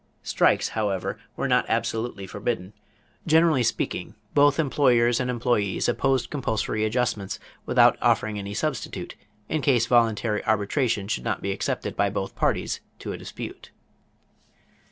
Strikes, 0.23 0.69
however, 0.69 1.19
were 1.35 1.47
not 1.47 1.67
absolutely 1.69 2.25
forbidden. 2.25 2.73
Generally 3.27 3.61
speaking, 3.61 4.15
both 4.33 4.57
employers 4.57 5.19
and 5.19 5.29
employees 5.29 5.87
opposed 5.87 6.31
compulsory 6.31 6.83
adjustments 6.83 7.37
without 7.67 7.99
offering 8.01 8.39
any 8.39 8.55
substitute 8.55 9.15
in 9.47 9.61
case 9.61 9.85
voluntary 9.85 10.43
arbitration 10.45 11.07
should 11.07 11.23
not 11.23 11.43
be 11.43 11.51
accepted 11.51 11.95
by 11.95 12.09
both 12.09 12.35
parties 12.35 12.79
to 12.97 13.11
a 13.11 13.17
dispute. 13.19 13.69